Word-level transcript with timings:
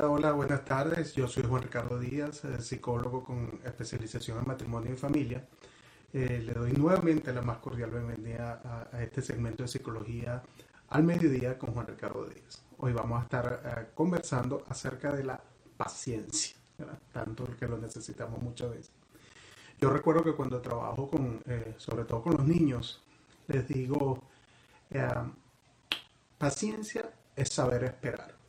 Hola, 0.00 0.08
hola, 0.08 0.32
buenas 0.32 0.64
tardes. 0.64 1.12
Yo 1.12 1.28
soy 1.28 1.42
Juan 1.42 1.60
Ricardo 1.62 1.98
Díaz, 1.98 2.42
eh, 2.46 2.62
psicólogo 2.62 3.22
con 3.22 3.60
especialización 3.62 4.38
en 4.38 4.46
matrimonio 4.46 4.94
y 4.94 4.96
familia. 4.96 5.46
Eh, 6.14 6.42
le 6.42 6.54
doy 6.54 6.72
nuevamente 6.72 7.34
la 7.34 7.42
más 7.42 7.58
cordial 7.58 7.90
bienvenida 7.90 8.62
a, 8.64 8.96
a 8.96 9.02
este 9.02 9.20
segmento 9.20 9.62
de 9.62 9.68
psicología 9.68 10.42
al 10.88 11.02
mediodía 11.02 11.58
con 11.58 11.74
Juan 11.74 11.86
Ricardo 11.86 12.24
Díaz. 12.24 12.64
Hoy 12.78 12.94
vamos 12.94 13.20
a 13.20 13.24
estar 13.24 13.62
eh, 13.62 13.90
conversando 13.94 14.64
acerca 14.70 15.12
de 15.12 15.22
la 15.22 15.38
paciencia, 15.76 16.56
¿verdad? 16.78 16.98
tanto 17.12 17.44
que 17.58 17.68
lo 17.68 17.76
necesitamos 17.76 18.40
muchas 18.40 18.70
veces. 18.70 18.92
Yo 19.78 19.90
recuerdo 19.90 20.24
que 20.24 20.32
cuando 20.32 20.62
trabajo 20.62 21.10
con, 21.10 21.42
eh, 21.44 21.74
sobre 21.76 22.04
todo 22.06 22.22
con 22.22 22.38
los 22.38 22.46
niños, 22.46 23.02
les 23.48 23.68
digo, 23.68 24.22
eh, 24.92 25.06
paciencia 26.38 27.12
es 27.36 27.50
saber 27.50 27.84
esperar. 27.84 28.40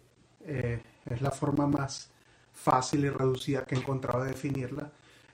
Eh, 0.44 0.81
es 1.12 1.22
la 1.22 1.31
forma 1.31 1.67
más 1.67 2.12
fácil 2.54 3.06
y 3.06 3.09
reducida 3.09 3.66
que 3.66 3.76
he 3.76 3.80
encontrado 3.80 4.23
de 4.23 4.30
definirla 4.31 4.92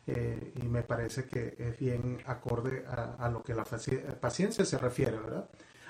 eh, 0.07 0.53
y 0.55 0.63
me 0.67 0.83
parece 0.83 1.25
que 1.25 1.55
es 1.59 1.77
bien 1.79 2.19
acorde 2.25 2.85
a, 2.87 3.15
a 3.19 3.29
lo 3.29 3.43
que 3.43 3.53
la 3.53 3.65
paciencia 3.65 4.65
se 4.65 4.77
refiere, 4.77 5.17
¿verdad? 5.19 5.49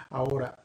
Ahora, 0.10 0.58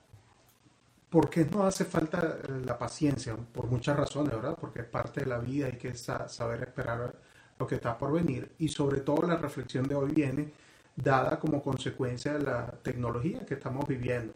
¿por 1.10 1.28
qué 1.30 1.44
no 1.44 1.64
hace 1.64 1.84
falta 1.84 2.38
la 2.64 2.78
paciencia? 2.78 3.36
Por 3.36 3.66
muchas 3.66 3.96
razones, 3.96 4.34
¿verdad? 4.34 4.56
Porque 4.60 4.80
es 4.80 4.86
parte 4.86 5.20
de 5.20 5.26
la 5.26 5.38
vida, 5.38 5.66
hay 5.66 5.76
que 5.78 5.94
sa- 5.94 6.28
saber 6.28 6.62
esperar 6.62 7.14
lo 7.58 7.66
que 7.66 7.76
está 7.76 7.96
por 7.98 8.12
venir 8.12 8.52
y 8.58 8.68
sobre 8.68 9.00
todo 9.00 9.26
la 9.26 9.36
reflexión 9.36 9.86
de 9.86 9.94
hoy 9.94 10.10
viene 10.12 10.52
dada 10.96 11.38
como 11.38 11.62
consecuencia 11.62 12.32
de 12.34 12.42
la 12.44 12.66
tecnología 12.82 13.44
que 13.46 13.54
estamos 13.54 13.86
viviendo. 13.86 14.32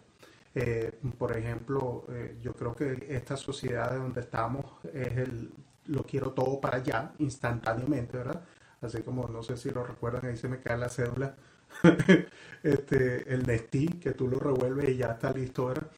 Eh, 0.59 0.91
por 1.19 1.37
ejemplo, 1.37 2.07
eh, 2.09 2.39
yo 2.41 2.55
creo 2.55 2.75
que 2.75 3.07
esta 3.11 3.37
sociedad 3.37 3.91
de 3.91 3.99
donde 3.99 4.21
estamos 4.23 4.65
es 4.93 5.17
el 5.19 5.53
lo 5.89 6.05
quiero 6.05 6.33
todo 6.33 6.61
para 6.61 6.79
allá, 6.79 7.12
instantáneamente, 7.19 8.17
¿verdad? 8.17 8.43
Así 8.81 9.03
como, 9.03 9.29
no 9.29 9.43
sé 9.43 9.57
si 9.57 9.71
lo 9.71 9.84
recuerdan, 9.84 10.27
ahí 10.27 10.37
se 10.37 10.49
me 10.49 10.61
cae 10.61 10.79
la 10.79 10.89
cédula, 10.89 11.37
este, 12.62 13.33
el 13.33 13.47
Nestí, 13.47 13.89
que 14.01 14.12
tú 14.12 14.29
lo 14.29 14.39
revuelves 14.39 14.89
y 14.91 14.97
ya 14.97 15.12
está 15.12 15.31
listo, 15.33 15.67
¿verdad? 15.67 15.89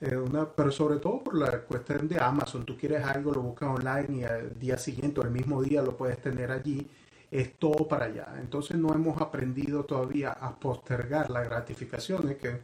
Eh, 0.00 0.16
una, 0.16 0.50
pero 0.52 0.70
sobre 0.72 0.98
todo 0.98 1.24
por 1.24 1.36
la 1.36 1.60
cuestión 1.62 2.08
de 2.08 2.20
Amazon, 2.20 2.64
tú 2.64 2.76
quieres 2.76 3.04
algo, 3.04 3.32
lo 3.32 3.42
buscas 3.42 3.68
online 3.70 4.18
y 4.20 4.24
al 4.24 4.58
día 4.58 4.78
siguiente 4.78 5.20
o 5.20 5.24
el 5.24 5.30
mismo 5.30 5.62
día 5.62 5.82
lo 5.82 5.96
puedes 5.96 6.20
tener 6.20 6.50
allí, 6.52 6.88
es 7.30 7.56
todo 7.58 7.88
para 7.88 8.06
allá. 8.06 8.34
Entonces 8.40 8.76
no 8.76 8.92
hemos 8.94 9.20
aprendido 9.20 9.84
todavía 9.84 10.32
a 10.32 10.58
postergar 10.58 11.30
las 11.30 11.44
gratificaciones, 11.48 12.36
que 12.36 12.60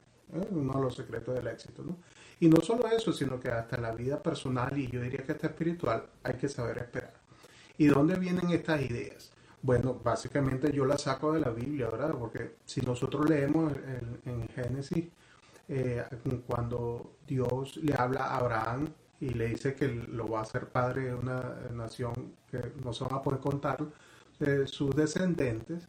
uno 0.51 0.73
de 0.75 0.81
los 0.81 0.95
secretos 0.95 1.35
del 1.35 1.47
éxito, 1.47 1.83
¿no? 1.83 1.97
Y 2.41 2.49
no 2.49 2.61
solo 2.61 2.87
eso, 2.89 3.13
sino 3.13 3.39
que 3.39 3.49
hasta 3.49 3.77
la 3.79 3.93
vida 3.93 4.23
personal 4.23 4.77
y 4.77 4.89
yo 4.89 5.01
diría 5.01 5.23
que 5.25 5.33
hasta 5.33 5.47
espiritual 5.47 6.05
hay 6.23 6.35
que 6.35 6.49
saber 6.49 6.79
esperar. 6.79 7.15
¿Y 7.79 7.87
dónde 7.87 8.17
vienen 8.17 8.51
estas 8.51 8.81
ideas? 8.83 9.31
Bueno, 9.63 9.99
básicamente 10.03 10.73
yo 10.73 10.85
las 10.85 11.03
saco 11.03 11.33
de 11.33 11.41
la 11.41 11.51
Biblia, 11.51 11.89
¿verdad? 11.89 12.13
Porque 12.13 12.57
si 12.65 12.81
nosotros 12.83 13.29
leemos 13.29 13.73
en, 13.77 14.21
en 14.31 14.49
Génesis, 14.49 15.07
eh, 15.69 16.05
cuando 16.47 17.17
Dios 17.27 17.77
le 17.79 17.95
habla 17.95 18.27
a 18.27 18.39
Abraham 18.39 18.89
y 19.21 19.31
le 19.31 19.49
dice 19.49 19.75
que 19.75 19.89
lo 19.89 20.29
va 20.29 20.41
a 20.41 20.43
hacer 20.43 20.69
padre 20.69 21.07
de 21.07 21.15
una 21.15 21.41
nación 21.73 22.35
que 22.51 22.73
no 22.85 22.93
se 22.93 23.05
van 23.05 23.15
a 23.15 23.23
poder 23.23 23.41
contar, 23.41 23.79
eh, 24.41 24.65
sus 24.67 24.95
descendientes 24.95 25.89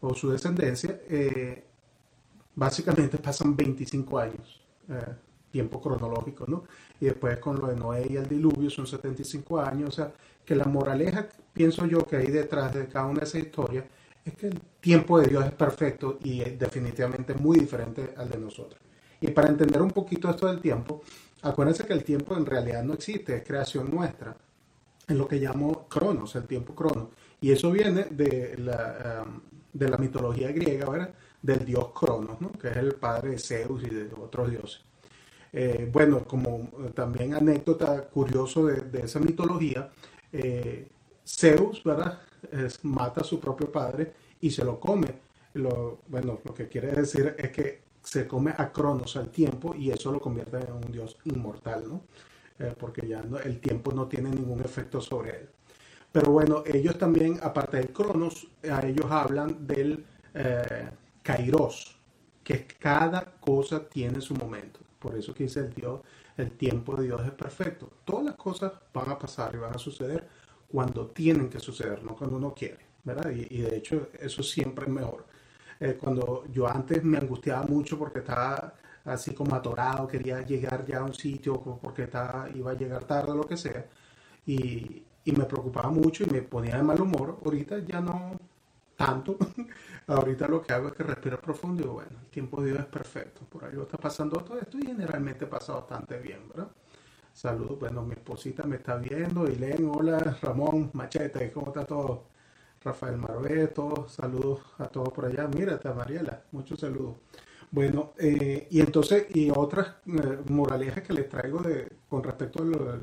o 0.00 0.14
su 0.14 0.30
descendencia, 0.30 1.00
eh, 1.08 1.64
básicamente 2.54 3.18
pasan 3.18 3.56
25 3.56 4.18
años, 4.18 4.62
eh, 4.88 5.14
tiempo 5.50 5.80
cronológico, 5.80 6.46
¿no? 6.46 6.64
Y 7.00 7.06
después 7.06 7.38
con 7.38 7.60
lo 7.60 7.68
de 7.68 7.76
Noé 7.76 8.06
y 8.10 8.16
el 8.16 8.28
diluvio 8.28 8.70
son 8.70 8.86
75 8.86 9.60
años, 9.60 9.88
o 9.90 9.92
sea, 9.92 10.12
que 10.44 10.54
la 10.54 10.64
moraleja, 10.64 11.28
pienso 11.52 11.86
yo, 11.86 12.06
que 12.06 12.16
hay 12.16 12.26
detrás 12.26 12.74
de 12.74 12.86
cada 12.86 13.06
una 13.06 13.20
de 13.20 13.26
esas 13.26 13.42
historias, 13.42 13.84
es 14.24 14.34
que 14.34 14.48
el 14.48 14.60
tiempo 14.80 15.18
de 15.18 15.28
Dios 15.28 15.44
es 15.44 15.52
perfecto 15.52 16.18
y 16.22 16.40
es 16.40 16.58
definitivamente 16.58 17.34
muy 17.34 17.58
diferente 17.58 18.14
al 18.16 18.30
de 18.30 18.38
nosotros. 18.38 18.80
Y 19.20 19.28
para 19.30 19.48
entender 19.48 19.80
un 19.80 19.90
poquito 19.90 20.28
esto 20.30 20.46
del 20.46 20.60
tiempo, 20.60 21.02
acuérdense 21.42 21.86
que 21.86 21.92
el 21.92 22.04
tiempo 22.04 22.36
en 22.36 22.46
realidad 22.46 22.82
no 22.82 22.94
existe, 22.94 23.36
es 23.36 23.44
creación 23.44 23.90
nuestra. 23.90 24.36
Es 25.06 25.16
lo 25.16 25.28
que 25.28 25.36
llamo 25.36 25.86
cronos, 25.88 26.34
el 26.36 26.44
tiempo 26.44 26.74
crono. 26.74 27.10
Y 27.40 27.52
eso 27.52 27.70
viene 27.70 28.04
de 28.04 28.56
la, 28.58 29.24
um, 29.26 29.40
de 29.72 29.88
la 29.88 29.98
mitología 29.98 30.50
griega, 30.52 30.88
¿verdad? 30.88 31.14
Del 31.44 31.64
dios 31.64 31.90
Cronos, 31.92 32.40
¿no? 32.40 32.52
Que 32.52 32.68
es 32.68 32.76
el 32.76 32.94
padre 32.94 33.30
de 33.32 33.38
Zeus 33.38 33.82
y 33.84 33.90
de 33.90 34.08
otros 34.18 34.50
dioses. 34.50 34.80
Eh, 35.52 35.88
bueno, 35.92 36.24
como 36.24 36.70
también 36.94 37.34
anécdota 37.34 38.08
curioso 38.08 38.66
de, 38.66 38.80
de 38.80 39.02
esa 39.02 39.20
mitología, 39.20 39.90
eh, 40.32 40.88
Zeus, 41.24 41.84
¿verdad? 41.84 42.20
Mata 42.82 43.20
a 43.20 43.24
su 43.24 43.38
propio 43.38 43.70
padre 43.70 44.12
y 44.40 44.50
se 44.50 44.64
lo 44.64 44.80
come. 44.80 45.08
Lo, 45.54 46.00
bueno, 46.08 46.40
lo 46.44 46.54
que 46.54 46.66
quiere 46.68 46.92
decir 46.92 47.34
es 47.38 47.50
que 47.50 47.82
se 48.02 48.26
come 48.26 48.52
a 48.56 48.72
Cronos 48.72 49.16
al 49.16 49.30
tiempo 49.30 49.74
y 49.74 49.90
eso 49.90 50.12
lo 50.12 50.20
convierte 50.20 50.58
en 50.58 50.72
un 50.72 50.92
dios 50.92 51.18
inmortal, 51.24 51.84
¿no? 51.88 52.02
Eh, 52.58 52.74
porque 52.78 53.06
ya 53.06 53.22
el 53.44 53.60
tiempo 53.60 53.92
no 53.92 54.06
tiene 54.06 54.30
ningún 54.30 54.60
efecto 54.60 55.00
sobre 55.00 55.30
él. 55.40 55.48
Pero 56.12 56.30
bueno, 56.30 56.62
ellos 56.66 56.96
también, 56.98 57.38
aparte 57.42 57.78
del 57.78 57.92
Cronos, 57.92 58.46
a 58.70 58.86
ellos 58.86 59.06
hablan 59.10 59.66
del 59.66 60.04
eh, 60.34 60.88
Kairos, 61.24 61.98
que 62.44 62.66
cada 62.66 63.24
cosa 63.40 63.88
tiene 63.88 64.20
su 64.20 64.34
momento. 64.34 64.80
Por 64.98 65.16
eso 65.16 65.34
que 65.34 65.44
dice 65.44 65.60
el 65.60 65.74
Dios, 65.74 66.02
el 66.36 66.52
tiempo 66.52 66.94
de 66.96 67.04
Dios 67.04 67.22
es 67.24 67.32
perfecto. 67.32 67.90
Todas 68.04 68.26
las 68.26 68.34
cosas 68.36 68.72
van 68.92 69.10
a 69.10 69.18
pasar 69.18 69.54
y 69.54 69.58
van 69.58 69.74
a 69.74 69.78
suceder 69.78 70.28
cuando 70.68 71.06
tienen 71.08 71.48
que 71.48 71.60
suceder, 71.60 72.02
no 72.04 72.14
cuando 72.14 72.36
uno 72.36 72.54
quiere, 72.54 72.86
¿verdad? 73.04 73.30
Y, 73.30 73.58
de 73.58 73.76
hecho 73.76 74.08
eso 74.20 74.42
siempre 74.42 74.84
es 74.84 74.90
mejor. 74.92 75.26
Eh, 75.80 75.96
cuando 76.00 76.44
yo 76.52 76.68
antes 76.68 77.02
me 77.02 77.18
angustiaba 77.18 77.64
mucho 77.66 77.98
porque 77.98 78.18
estaba 78.20 78.74
así 79.04 79.32
como 79.34 79.54
atorado, 79.54 80.06
quería 80.06 80.42
llegar 80.42 80.84
ya 80.86 80.98
a 80.98 81.04
un 81.04 81.14
sitio 81.14 81.60
porque 81.82 82.02
estaba, 82.04 82.48
iba 82.54 82.72
a 82.72 82.74
llegar 82.74 83.04
tarde 83.04 83.32
o 83.32 83.36
lo 83.36 83.46
que 83.46 83.56
sea, 83.56 83.86
y, 84.46 85.02
y 85.24 85.32
me 85.32 85.44
preocupaba 85.44 85.90
mucho 85.90 86.24
y 86.24 86.26
me 86.30 86.42
ponía 86.42 86.76
de 86.76 86.82
mal 86.82 87.00
humor. 87.00 87.38
Ahorita 87.44 87.78
ya 87.80 88.00
no 88.00 88.32
tanto. 88.96 89.36
Ahorita 90.06 90.48
lo 90.48 90.62
que 90.62 90.72
hago 90.72 90.88
es 90.88 90.94
que 90.94 91.02
respiro 91.02 91.40
profundo 91.40 91.80
y 91.80 91.82
digo, 91.82 91.94
bueno, 91.94 92.18
el 92.20 92.26
tiempo 92.26 92.60
de 92.62 92.72
Dios 92.72 92.80
es 92.80 92.86
perfecto. 92.86 93.42
Por 93.48 93.64
algo 93.64 93.82
está 93.82 93.96
pasando 93.98 94.38
todo 94.38 94.58
esto 94.58 94.78
y 94.78 94.86
generalmente 94.86 95.46
pasa 95.46 95.74
bastante 95.74 96.18
bien, 96.18 96.48
¿verdad? 96.48 96.68
Saludos, 97.32 97.78
bueno, 97.80 98.02
mi 98.02 98.12
esposita 98.12 98.62
me 98.64 98.76
está 98.76 98.96
viendo. 98.96 99.48
Ilén, 99.48 99.90
hola, 99.92 100.18
Ramón, 100.40 100.90
Machete, 100.92 101.50
¿cómo 101.50 101.68
está 101.68 101.84
todo? 101.84 102.28
Rafael 102.84 103.16
Marbeto, 103.16 104.06
saludos 104.08 104.60
a 104.78 104.86
todos 104.88 105.12
por 105.12 105.24
allá. 105.24 105.48
Mírate, 105.48 105.88
Mariela, 105.92 106.42
muchos 106.52 106.80
saludos. 106.80 107.16
Bueno, 107.70 108.12
eh, 108.18 108.68
y 108.70 108.80
entonces, 108.80 109.26
y 109.34 109.50
otras 109.50 109.96
eh, 110.06 110.38
moralejas 110.48 111.02
que 111.02 111.12
les 111.12 111.28
traigo 111.28 111.60
de, 111.60 111.88
con 112.08 112.22
respecto 112.22 112.62
a 112.62 112.98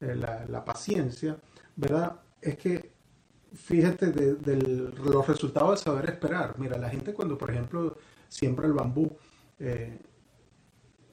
eh, 0.00 0.16
la, 0.48 0.64
paciencia, 0.64 1.36
¿verdad? 1.76 2.20
Es 2.40 2.56
que 2.56 2.91
fíjate 3.54 4.12
de, 4.12 4.56
los 4.56 5.26
resultados 5.26 5.80
de 5.80 5.84
saber 5.84 6.10
esperar. 6.10 6.54
Mira, 6.58 6.78
la 6.78 6.88
gente 6.88 7.12
cuando, 7.12 7.36
por 7.36 7.50
ejemplo, 7.50 7.96
siembra 8.28 8.66
el 8.66 8.72
bambú, 8.72 9.16
eh, 9.58 9.98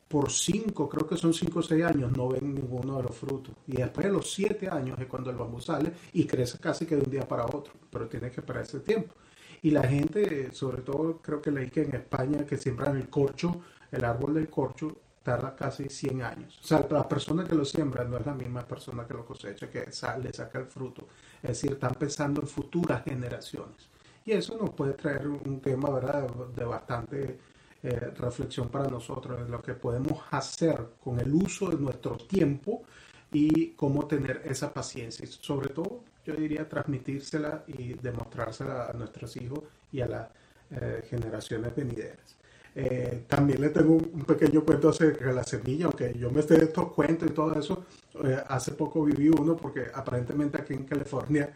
por 0.07 0.31
cinco, 0.31 0.89
creo 0.89 1.07
que 1.07 1.17
son 1.17 1.33
cinco 1.33 1.59
o 1.59 1.61
seis 1.61 1.83
años, 1.83 2.11
no 2.11 2.29
ven 2.29 2.55
ninguno 2.55 2.97
de 2.97 3.03
los 3.03 3.15
frutos. 3.15 3.53
Y 3.67 3.77
después 3.77 4.07
de 4.07 4.11
los 4.11 4.31
siete 4.31 4.67
años 4.67 4.99
es 4.99 5.05
cuando 5.05 5.29
el 5.29 5.35
bambú 5.35 5.61
sale 5.61 5.93
y 6.13 6.25
crece 6.25 6.57
casi 6.57 6.85
que 6.85 6.95
de 6.95 7.03
un 7.03 7.11
día 7.11 7.27
para 7.27 7.45
otro, 7.45 7.73
pero 7.91 8.07
tiene 8.07 8.31
que 8.31 8.39
esperar 8.39 8.63
ese 8.63 8.79
tiempo. 8.79 9.13
Y 9.61 9.69
la 9.71 9.83
gente, 9.83 10.51
sobre 10.51 10.81
todo 10.81 11.21
creo 11.21 11.41
que 11.41 11.51
leí 11.51 11.69
que 11.69 11.83
en 11.83 11.93
España 11.93 12.45
que 12.45 12.57
siembran 12.57 12.97
el 12.97 13.09
corcho, 13.09 13.61
el 13.91 14.03
árbol 14.03 14.33
del 14.33 14.49
corcho, 14.49 14.97
tarda 15.23 15.55
casi 15.55 15.89
100 15.89 16.21
años. 16.21 16.59
O 16.63 16.67
sea, 16.67 16.85
la 16.89 17.07
persona 17.07 17.43
que 17.43 17.55
lo 17.55 17.65
siembra 17.65 18.03
no 18.03 18.17
es 18.17 18.25
la 18.25 18.33
misma 18.33 18.65
persona 18.65 19.05
que 19.05 19.13
lo 19.13 19.25
cosecha, 19.25 19.69
que 19.69 19.91
sale, 19.91 20.33
saca 20.33 20.59
el 20.59 20.65
fruto. 20.65 21.07
Es 21.41 21.49
decir, 21.49 21.73
están 21.73 21.95
pensando 21.95 22.41
en 22.41 22.47
futuras 22.47 23.03
generaciones. 23.03 23.89
Y 24.25 24.31
eso 24.31 24.57
nos 24.57 24.71
puede 24.71 24.93
traer 24.93 25.27
un 25.27 25.59
tema, 25.61 25.89
¿verdad?, 25.89 26.27
de 26.55 26.65
bastante 26.65 27.39
eh, 27.81 28.11
reflexión 28.17 28.69
para 28.69 28.89
nosotros, 28.89 29.39
de 29.39 29.49
lo 29.49 29.61
que 29.61 29.73
podemos 29.73 30.21
hacer 30.31 30.85
con 31.03 31.19
el 31.19 31.33
uso 31.33 31.69
de 31.69 31.77
nuestro 31.77 32.17
tiempo 32.17 32.83
y 33.31 33.71
cómo 33.71 34.05
tener 34.07 34.41
esa 34.45 34.73
paciencia. 34.73 35.25
Y 35.25 35.27
sobre 35.27 35.69
todo, 35.69 36.03
yo 36.25 36.33
diría 36.35 36.67
transmitírsela 36.67 37.63
y 37.67 37.93
demostrársela 37.93 38.87
a 38.87 38.93
nuestros 38.93 39.35
hijos 39.37 39.63
y 39.91 40.01
a 40.01 40.07
las 40.07 40.29
eh, 40.71 41.03
generaciones 41.09 41.75
venideras. 41.75 42.35
Eh, 42.81 43.25
también 43.27 43.59
le 43.59 43.69
tengo 43.69 43.93
un, 43.93 44.23
pequeño 44.25 44.63
cuento 44.63 44.89
acerca 44.89 45.25
de 45.25 45.33
la 45.33 45.43
semilla, 45.43 45.85
aunque 45.85 46.17
yo 46.17 46.31
me 46.31 46.39
esté 46.39 46.57
de 46.57 46.65
estos 46.65 46.93
cuentos 46.93 47.29
y 47.29 47.33
todo 47.33 47.59
eso. 47.59 47.85
Eh, 48.23 48.37
hace 48.47 48.71
poco 48.71 49.03
viví 49.03 49.29
uno 49.29 49.57
porque 49.57 49.87
aparentemente 49.93 50.57
aquí 50.57 50.73
en 50.73 50.85
California 50.85 51.53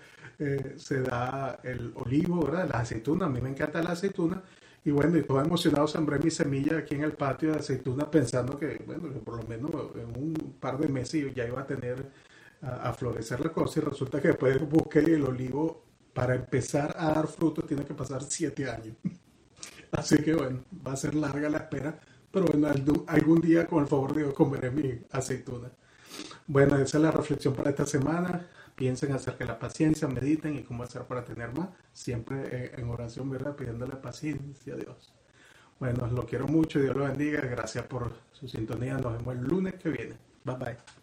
se 0.76 1.02
da 1.02 1.60
el 1.64 1.94
olivo, 1.96 2.44
¿verdad? 2.44 2.68
La 2.70 2.80
aceituna. 2.80 3.28
A 3.28 3.30
mí 3.30 3.40
me 3.40 3.50
encanta 3.50 3.82
la 3.82 3.92
aceituna. 3.92 4.44
Y 4.84 4.92
bueno, 4.92 5.18
y 5.18 5.24
todo 5.24 5.40
emocionado 5.40 5.88
sembré 5.88 6.20
mi 6.20 6.30
semilla 6.30 6.80
aquí 6.80 6.96
en 6.96 7.04
el 7.04 7.14
patio 7.14 7.54
de 7.54 7.60
aceituna 7.60 8.10
pensando 8.12 8.58
que, 8.60 8.84
bueno, 8.86 9.14
que 9.14 9.20
por 9.20 9.38
lo 9.38 9.48
menos 9.48 9.72
en 9.96 10.22
un 10.22 10.58
par 10.60 10.78
de 10.78 10.90
meses 10.90 11.34
ya 11.34 11.48
iba 11.48 11.62
a 11.62 11.66
tener 11.68 12.12
a, 12.62 12.94
florecer 12.94 13.40
la 13.40 13.52
cosa 13.52 13.80
y 13.80 13.84
resulta 13.84 14.22
que 14.22 14.30
después 14.30 14.70
busqué 14.70 15.00
el 15.00 15.24
olivo 15.24 15.84
para 16.14 16.36
empezar 16.36 16.96
a 16.98 17.14
dar 17.14 17.28
frutos 17.28 17.66
tiene 17.66 17.86
que 17.86 17.94
pasar 17.94 18.24
siete 18.24 18.70
años. 18.70 18.96
Así 19.94 20.18
que 20.24 20.34
bueno, 20.34 20.64
va 20.86 20.94
a 20.94 20.98
ser 20.98 21.16
larga 21.16 21.50
la 21.50 21.60
espera, 21.60 22.00
pero 22.32 22.46
bueno, 22.46 22.68
algún 23.08 23.42
día 23.42 23.68
con 23.68 23.84
el 23.84 23.88
favor 23.88 24.14
de 24.14 24.24
Dios 24.24 24.34
comeré 24.34 24.72
mi 24.72 25.02
aceituna. 25.12 25.72
Bueno, 26.48 26.76
esa 26.78 26.98
es 26.98 27.04
la 27.04 27.12
reflexión 27.12 27.54
para 27.54 27.70
esta 27.70 27.86
semana. 27.86 28.48
Piensen 28.76 29.12
acerca 29.14 29.46
de 29.46 29.52
la 29.52 29.60
paciencia, 29.60 30.08
mediten 30.08 30.58
y 30.58 30.64
cómo 30.64 30.84
hacer 30.84 31.04
para 31.04 31.24
tener 31.24 31.54
más. 31.54 31.70
Siempre 31.94 32.72
en 32.76 32.90
oración, 32.90 33.30
¿verdad? 33.30 33.56
Pidiéndole 33.56 33.96
paciencia 33.98 34.74
a 34.74 34.78
Dios. 34.78 35.14
Bueno, 35.80 36.08
lo 36.08 36.26
quiero 36.26 36.48
mucho, 36.48 36.80
Dios 36.80 36.96
lo 36.96 37.04
bendiga. 37.06 37.42
Gracias 37.42 37.86
por 37.86 38.14
su 38.32 38.48
sintonía. 38.48 38.98
Nos 38.98 39.18
vemos 39.18 39.36
el 39.36 39.44
lunes 39.44 39.76
que 39.76 39.90
viene. 39.90 40.16
Bye 40.44 40.56
bye. 40.56 41.03